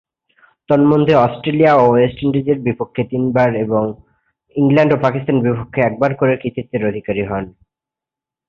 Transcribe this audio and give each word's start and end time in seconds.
তন্মধ্যে 0.69 1.13
অস্ট্রেলিয়া 1.17 1.73
ও 1.75 1.83
ওয়েস্ট 1.89 2.17
ইন্ডিজের 2.25 2.57
বিপক্ষে 2.59 3.03
তিনবার 3.03 3.49
করে 3.49 3.61
এবং 3.65 3.83
ইংল্যান্ড 4.55 4.91
ও 4.93 4.97
পাকিস্তানের 4.97 5.45
বিপক্ষে 5.47 5.79
একবার 5.81 6.11
করে 6.15 6.33
এ 6.35 6.41
কৃতিত্বের 6.41 6.83
অধিকারী 6.85 7.23
হন। 7.25 7.45